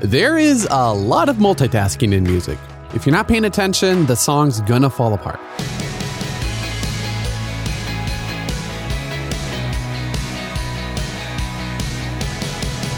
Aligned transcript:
There 0.00 0.38
is 0.38 0.64
a 0.70 0.94
lot 0.94 1.28
of 1.28 1.38
multitasking 1.38 2.14
in 2.14 2.22
music. 2.22 2.56
If 2.94 3.04
you're 3.04 3.12
not 3.12 3.26
paying 3.26 3.46
attention, 3.46 4.06
the 4.06 4.14
song's 4.14 4.60
gonna 4.60 4.88
fall 4.88 5.12
apart. 5.12 5.40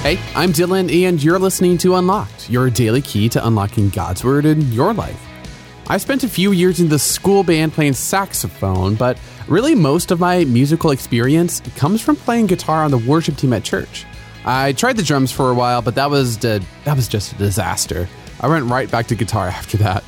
Hey, 0.02 0.20
I'm 0.34 0.52
Dylan, 0.52 0.92
and 1.06 1.22
you're 1.22 1.38
listening 1.38 1.78
to 1.78 1.94
Unlocked, 1.94 2.50
your 2.50 2.68
daily 2.68 3.00
key 3.00 3.30
to 3.30 3.46
unlocking 3.46 3.88
God's 3.88 4.22
Word 4.22 4.44
in 4.44 4.70
your 4.70 4.92
life. 4.92 5.26
I 5.86 5.96
spent 5.96 6.22
a 6.22 6.28
few 6.28 6.52
years 6.52 6.80
in 6.80 6.90
the 6.90 6.98
school 6.98 7.42
band 7.42 7.72
playing 7.72 7.94
saxophone, 7.94 8.94
but 8.94 9.18
really 9.48 9.74
most 9.74 10.10
of 10.10 10.20
my 10.20 10.44
musical 10.44 10.90
experience 10.90 11.62
comes 11.76 12.02
from 12.02 12.16
playing 12.16 12.48
guitar 12.48 12.84
on 12.84 12.90
the 12.90 12.98
worship 12.98 13.38
team 13.38 13.54
at 13.54 13.64
church. 13.64 14.04
I 14.44 14.72
tried 14.72 14.96
the 14.96 15.02
drums 15.02 15.30
for 15.30 15.50
a 15.50 15.54
while, 15.54 15.82
but 15.82 15.94
that 15.96 16.10
was 16.10 16.38
that 16.38 16.62
was 16.86 17.08
just 17.08 17.32
a 17.32 17.36
disaster. 17.36 18.08
I 18.40 18.48
went 18.48 18.70
right 18.70 18.90
back 18.90 19.06
to 19.08 19.14
guitar 19.14 19.48
after 19.60 19.76
that. 19.78 20.04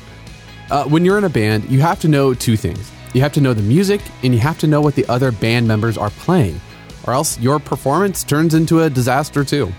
Uh, 0.71 0.85
when 0.85 1.05
you're 1.05 1.17
in 1.17 1.23
a 1.23 1.29
band, 1.29 1.69
you 1.69 1.81
have 1.81 1.99
to 2.01 2.07
know 2.07 2.33
two 2.33 2.57
things. 2.57 2.91
You 3.13 3.21
have 3.21 3.33
to 3.33 3.41
know 3.41 3.53
the 3.53 3.61
music, 3.61 4.01
and 4.23 4.33
you 4.33 4.39
have 4.39 4.57
to 4.59 4.67
know 4.67 4.81
what 4.81 4.95
the 4.95 5.05
other 5.07 5.31
band 5.31 5.67
members 5.67 5.97
are 5.97 6.09
playing, 6.09 6.59
or 7.05 7.13
else 7.13 7.39
your 7.39 7.59
performance 7.59 8.23
turns 8.23 8.55
into 8.55 8.81
a 8.81 8.89
disaster 8.89 9.43
too. 9.43 9.71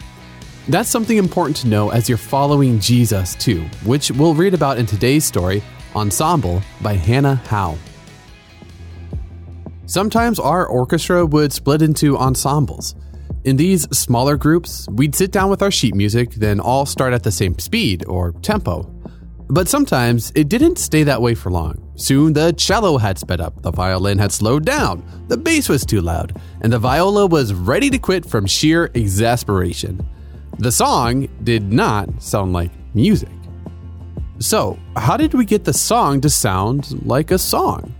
That's 0.68 0.88
something 0.88 1.18
important 1.18 1.56
to 1.58 1.68
know 1.68 1.90
as 1.90 2.08
you're 2.08 2.16
following 2.16 2.78
Jesus 2.78 3.34
too, 3.34 3.64
which 3.84 4.10
we'll 4.12 4.34
read 4.34 4.54
about 4.54 4.78
in 4.78 4.86
today's 4.86 5.24
story, 5.24 5.62
Ensemble 5.96 6.62
by 6.80 6.94
Hannah 6.94 7.36
Howe. 7.36 7.76
Sometimes 9.86 10.38
our 10.38 10.66
orchestra 10.66 11.26
would 11.26 11.52
split 11.52 11.82
into 11.82 12.16
ensembles. 12.16 12.94
In 13.44 13.56
these 13.58 13.82
smaller 13.94 14.38
groups, 14.38 14.88
we'd 14.92 15.14
sit 15.14 15.30
down 15.30 15.50
with 15.50 15.60
our 15.60 15.70
sheet 15.70 15.94
music, 15.94 16.30
then 16.30 16.60
all 16.60 16.86
start 16.86 17.12
at 17.12 17.24
the 17.24 17.30
same 17.30 17.58
speed 17.58 18.02
or 18.06 18.32
tempo. 18.40 18.90
But 19.48 19.68
sometimes 19.68 20.32
it 20.34 20.48
didn't 20.48 20.78
stay 20.78 21.02
that 21.02 21.20
way 21.20 21.34
for 21.34 21.50
long. 21.50 21.92
Soon 21.94 22.32
the 22.32 22.54
cello 22.54 22.96
had 22.96 23.18
sped 23.18 23.42
up, 23.42 23.60
the 23.60 23.70
violin 23.70 24.16
had 24.16 24.32
slowed 24.32 24.64
down, 24.64 25.04
the 25.28 25.36
bass 25.36 25.68
was 25.68 25.84
too 25.84 26.00
loud, 26.00 26.40
and 26.62 26.72
the 26.72 26.78
viola 26.78 27.26
was 27.26 27.52
ready 27.52 27.90
to 27.90 27.98
quit 27.98 28.24
from 28.24 28.46
sheer 28.46 28.90
exasperation. 28.94 30.00
The 30.58 30.72
song 30.72 31.28
did 31.42 31.70
not 31.70 32.22
sound 32.22 32.54
like 32.54 32.70
music. 32.94 33.28
So, 34.38 34.78
how 34.96 35.18
did 35.18 35.34
we 35.34 35.44
get 35.44 35.64
the 35.64 35.74
song 35.74 36.22
to 36.22 36.30
sound 36.30 37.06
like 37.06 37.30
a 37.30 37.38
song? 37.38 37.94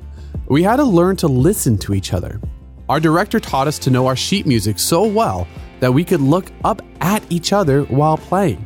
We 0.47 0.62
had 0.62 0.77
to 0.77 0.84
learn 0.84 1.17
to 1.17 1.29
listen 1.29 1.77
to 1.79 1.92
each 1.92 2.14
other. 2.14 2.41
Our 2.87 3.01
director 3.01 3.41
taught 3.41 3.67
us 3.67 3.79
to 3.81 3.91
know 3.91 4.07
our 4.07 4.17
sheet 4.17 4.47
music 4.47 4.79
so 4.79 5.07
well 5.07 5.49
that 5.81 5.93
we 5.93 6.05
could 6.05 6.21
look 6.21 6.47
up 6.65 6.83
at 7.01 7.23
each 7.31 7.53
other 7.53 7.83
while 7.85 8.19
playing. 8.19 8.63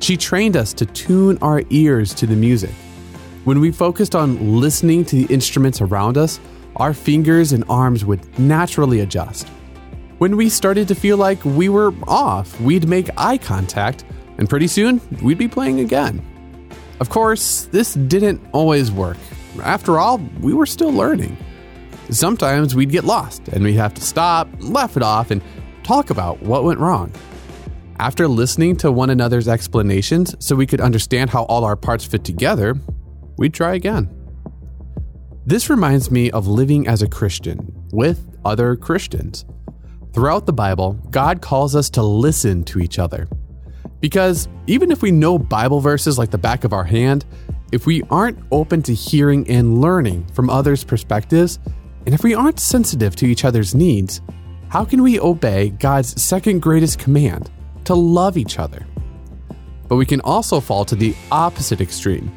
She 0.00 0.18
trained 0.18 0.54
us 0.54 0.74
to 0.74 0.84
tune 0.84 1.38
our 1.40 1.62
ears 1.70 2.12
to 2.14 2.26
the 2.26 2.36
music. 2.36 2.74
When 3.44 3.60
we 3.60 3.72
focused 3.72 4.14
on 4.14 4.60
listening 4.60 5.06
to 5.06 5.16
the 5.16 5.32
instruments 5.32 5.80
around 5.80 6.18
us, 6.18 6.40
our 6.76 6.92
fingers 6.92 7.52
and 7.52 7.64
arms 7.70 8.04
would 8.04 8.38
naturally 8.38 9.00
adjust. 9.00 9.48
When 10.18 10.36
we 10.36 10.50
started 10.50 10.86
to 10.88 10.94
feel 10.94 11.16
like 11.16 11.42
we 11.44 11.70
were 11.70 11.94
off, 12.06 12.60
we'd 12.60 12.86
make 12.86 13.08
eye 13.16 13.38
contact, 13.38 14.04
and 14.36 14.48
pretty 14.48 14.66
soon 14.66 15.00
we'd 15.22 15.38
be 15.38 15.48
playing 15.48 15.80
again. 15.80 16.22
Of 17.00 17.08
course, 17.08 17.64
this 17.72 17.94
didn't 17.94 18.42
always 18.52 18.92
work. 18.92 19.16
After 19.62 19.98
all, 19.98 20.18
we 20.40 20.52
were 20.52 20.66
still 20.66 20.92
learning. 20.92 21.36
Sometimes 22.10 22.74
we'd 22.74 22.90
get 22.90 23.04
lost 23.04 23.48
and 23.48 23.64
we'd 23.64 23.74
have 23.74 23.94
to 23.94 24.02
stop, 24.02 24.48
laugh 24.60 24.96
it 24.96 25.02
off, 25.02 25.30
and 25.30 25.42
talk 25.82 26.10
about 26.10 26.42
what 26.42 26.64
went 26.64 26.78
wrong. 26.78 27.12
After 27.98 28.26
listening 28.28 28.76
to 28.78 28.90
one 28.90 29.10
another's 29.10 29.48
explanations 29.48 30.34
so 30.38 30.56
we 30.56 30.66
could 30.66 30.80
understand 30.80 31.30
how 31.30 31.44
all 31.44 31.64
our 31.64 31.76
parts 31.76 32.04
fit 32.04 32.24
together, 32.24 32.74
we'd 33.38 33.54
try 33.54 33.74
again. 33.74 34.10
This 35.46 35.70
reminds 35.70 36.10
me 36.10 36.30
of 36.30 36.46
living 36.46 36.88
as 36.88 37.02
a 37.02 37.08
Christian 37.08 37.72
with 37.92 38.26
other 38.44 38.76
Christians. 38.76 39.44
Throughout 40.12 40.46
the 40.46 40.52
Bible, 40.52 40.94
God 41.10 41.42
calls 41.42 41.74
us 41.76 41.90
to 41.90 42.02
listen 42.02 42.64
to 42.64 42.80
each 42.80 42.98
other. 42.98 43.28
Because 44.00 44.48
even 44.66 44.90
if 44.90 45.02
we 45.02 45.10
know 45.10 45.38
Bible 45.38 45.80
verses 45.80 46.18
like 46.18 46.30
the 46.30 46.38
back 46.38 46.64
of 46.64 46.72
our 46.72 46.84
hand, 46.84 47.24
if 47.72 47.86
we 47.86 48.02
aren't 48.10 48.38
open 48.52 48.82
to 48.82 48.94
hearing 48.94 49.48
and 49.48 49.80
learning 49.80 50.26
from 50.32 50.50
others' 50.50 50.84
perspectives, 50.84 51.58
and 52.06 52.14
if 52.14 52.22
we 52.22 52.34
aren't 52.34 52.60
sensitive 52.60 53.16
to 53.16 53.26
each 53.26 53.44
other's 53.44 53.74
needs, 53.74 54.20
how 54.68 54.84
can 54.84 55.02
we 55.02 55.20
obey 55.20 55.70
God's 55.70 56.20
second 56.20 56.60
greatest 56.60 56.98
command 56.98 57.50
to 57.84 57.94
love 57.94 58.36
each 58.36 58.58
other? 58.58 58.86
But 59.88 59.96
we 59.96 60.06
can 60.06 60.20
also 60.22 60.60
fall 60.60 60.84
to 60.86 60.96
the 60.96 61.14
opposite 61.30 61.80
extreme. 61.80 62.32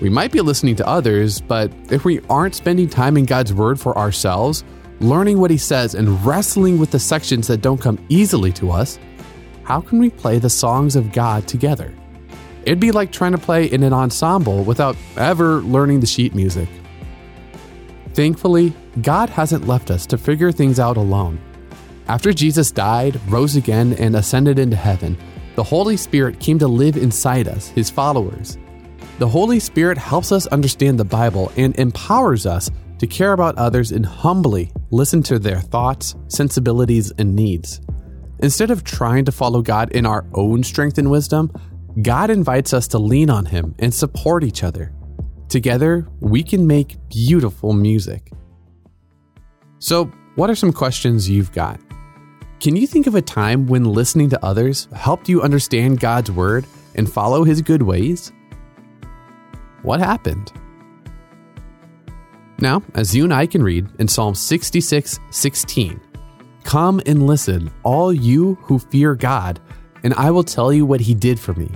We 0.00 0.08
might 0.08 0.32
be 0.32 0.40
listening 0.40 0.74
to 0.76 0.88
others, 0.88 1.40
but 1.40 1.70
if 1.90 2.04
we 2.04 2.20
aren't 2.28 2.54
spending 2.54 2.88
time 2.88 3.16
in 3.16 3.24
God's 3.24 3.52
Word 3.52 3.78
for 3.78 3.96
ourselves, 3.96 4.64
learning 5.00 5.38
what 5.38 5.50
he 5.50 5.58
says, 5.58 5.94
and 5.94 6.24
wrestling 6.24 6.78
with 6.78 6.90
the 6.90 6.98
sections 6.98 7.46
that 7.48 7.60
don't 7.60 7.80
come 7.80 8.04
easily 8.08 8.52
to 8.52 8.70
us, 8.70 8.98
how 9.62 9.80
can 9.80 9.98
we 9.98 10.10
play 10.10 10.38
the 10.38 10.50
songs 10.50 10.96
of 10.96 11.12
God 11.12 11.46
together? 11.46 11.94
It'd 12.64 12.80
be 12.80 12.90
like 12.90 13.12
trying 13.12 13.32
to 13.32 13.38
play 13.38 13.66
in 13.66 13.82
an 13.82 13.92
ensemble 13.92 14.64
without 14.64 14.96
ever 15.16 15.60
learning 15.62 16.00
the 16.00 16.06
sheet 16.06 16.34
music. 16.34 16.68
Thankfully, 18.14 18.72
God 19.00 19.30
hasn't 19.30 19.66
left 19.66 19.90
us 19.90 20.04
to 20.06 20.18
figure 20.18 20.52
things 20.52 20.78
out 20.78 20.96
alone. 20.96 21.40
After 22.08 22.32
Jesus 22.32 22.70
died, 22.70 23.18
rose 23.28 23.56
again, 23.56 23.94
and 23.94 24.14
ascended 24.16 24.58
into 24.58 24.76
heaven, 24.76 25.16
the 25.54 25.62
Holy 25.62 25.96
Spirit 25.96 26.40
came 26.40 26.58
to 26.58 26.68
live 26.68 26.96
inside 26.96 27.48
us, 27.48 27.68
his 27.68 27.88
followers. 27.88 28.58
The 29.18 29.28
Holy 29.28 29.60
Spirit 29.60 29.96
helps 29.96 30.32
us 30.32 30.46
understand 30.48 30.98
the 30.98 31.04
Bible 31.04 31.52
and 31.56 31.78
empowers 31.78 32.44
us 32.44 32.70
to 32.98 33.06
care 33.06 33.32
about 33.32 33.56
others 33.56 33.92
and 33.92 34.04
humbly 34.04 34.70
listen 34.90 35.22
to 35.24 35.38
their 35.38 35.60
thoughts, 35.60 36.14
sensibilities, 36.28 37.12
and 37.18 37.34
needs. 37.34 37.80
Instead 38.40 38.70
of 38.70 38.84
trying 38.84 39.24
to 39.24 39.32
follow 39.32 39.62
God 39.62 39.92
in 39.92 40.04
our 40.04 40.26
own 40.34 40.62
strength 40.62 40.98
and 40.98 41.10
wisdom, 41.10 41.50
God 42.02 42.30
invites 42.30 42.72
us 42.72 42.88
to 42.88 42.98
lean 42.98 43.30
on 43.30 43.46
Him 43.46 43.74
and 43.78 43.94
support 43.94 44.44
each 44.44 44.62
other. 44.62 44.92
Together, 45.48 46.08
we 46.20 46.42
can 46.42 46.66
make 46.66 46.96
beautiful 47.08 47.72
music. 47.72 48.32
So, 49.82 50.04
what 50.36 50.48
are 50.48 50.54
some 50.54 50.72
questions 50.72 51.28
you've 51.28 51.50
got? 51.50 51.80
Can 52.60 52.76
you 52.76 52.86
think 52.86 53.08
of 53.08 53.16
a 53.16 53.20
time 53.20 53.66
when 53.66 53.82
listening 53.84 54.30
to 54.30 54.44
others 54.44 54.86
helped 54.94 55.28
you 55.28 55.42
understand 55.42 55.98
God's 55.98 56.30
Word 56.30 56.66
and 56.94 57.12
follow 57.12 57.42
His 57.42 57.60
good 57.60 57.82
ways? 57.82 58.30
What 59.82 59.98
happened? 59.98 60.52
Now, 62.60 62.84
as 62.94 63.12
you 63.12 63.24
and 63.24 63.34
I 63.34 63.44
can 63.44 63.60
read 63.60 63.88
in 63.98 64.06
Psalm 64.06 64.36
66 64.36 65.18
16, 65.30 66.00
Come 66.62 67.00
and 67.04 67.26
listen, 67.26 67.68
all 67.82 68.12
you 68.12 68.54
who 68.62 68.78
fear 68.78 69.16
God, 69.16 69.58
and 70.04 70.14
I 70.14 70.30
will 70.30 70.44
tell 70.44 70.72
you 70.72 70.86
what 70.86 71.00
he 71.00 71.12
did 71.12 71.40
for 71.40 71.54
me. 71.54 71.68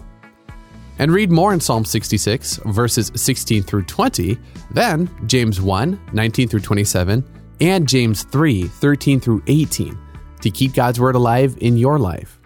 And 1.00 1.10
read 1.10 1.32
more 1.32 1.52
in 1.52 1.58
Psalm 1.58 1.84
66, 1.84 2.60
verses 2.66 3.10
16 3.16 3.64
through 3.64 3.82
20, 3.82 4.38
then 4.70 5.10
James 5.26 5.60
1 5.60 6.00
19 6.12 6.48
through 6.48 6.60
27, 6.60 7.24
and 7.60 7.88
James 7.88 8.22
3 8.24 8.64
13 8.64 9.20
through 9.20 9.42
18 9.46 9.98
to 10.40 10.50
keep 10.50 10.74
God's 10.74 11.00
Word 11.00 11.14
alive 11.14 11.56
in 11.60 11.76
your 11.76 11.98
life. 11.98 12.38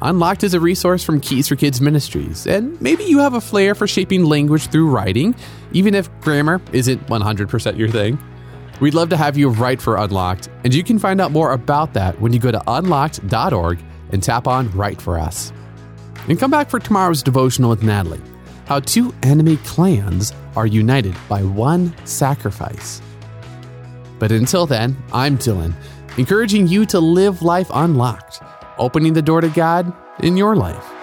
Unlocked 0.00 0.42
is 0.42 0.52
a 0.52 0.58
resource 0.58 1.04
from 1.04 1.20
Keys 1.20 1.46
for 1.46 1.54
Kids 1.54 1.80
Ministries, 1.80 2.46
and 2.46 2.80
maybe 2.80 3.04
you 3.04 3.20
have 3.20 3.34
a 3.34 3.40
flair 3.40 3.74
for 3.74 3.86
shaping 3.86 4.24
language 4.24 4.66
through 4.66 4.90
writing, 4.90 5.34
even 5.72 5.94
if 5.94 6.10
grammar 6.20 6.60
isn't 6.72 7.06
100% 7.06 7.78
your 7.78 7.88
thing. 7.88 8.18
We'd 8.80 8.94
love 8.94 9.10
to 9.10 9.16
have 9.16 9.38
you 9.38 9.48
write 9.48 9.80
for 9.80 9.96
Unlocked, 9.96 10.48
and 10.64 10.74
you 10.74 10.82
can 10.82 10.98
find 10.98 11.20
out 11.20 11.30
more 11.30 11.52
about 11.52 11.92
that 11.94 12.20
when 12.20 12.32
you 12.32 12.40
go 12.40 12.50
to 12.50 12.60
unlocked.org 12.66 13.78
and 14.10 14.22
tap 14.22 14.48
on 14.48 14.72
Write 14.72 15.00
for 15.00 15.20
Us. 15.20 15.52
And 16.28 16.38
come 16.38 16.50
back 16.50 16.68
for 16.68 16.80
tomorrow's 16.80 17.22
devotional 17.22 17.70
with 17.70 17.84
Natalie 17.84 18.20
how 18.66 18.80
two 18.80 19.14
enemy 19.22 19.56
clans 19.58 20.32
are 20.56 20.66
united 20.66 21.14
by 21.28 21.42
one 21.42 21.94
sacrifice. 22.04 23.00
But 24.18 24.32
until 24.32 24.66
then, 24.66 24.96
I'm 25.12 25.38
Dylan, 25.38 25.74
encouraging 26.16 26.66
you 26.68 26.86
to 26.86 27.00
live 27.00 27.42
life 27.42 27.70
unlocked 27.72 28.40
opening 28.78 29.12
the 29.12 29.22
door 29.22 29.40
to 29.40 29.48
God 29.48 29.92
in 30.20 30.36
your 30.36 30.56
life. 30.56 31.01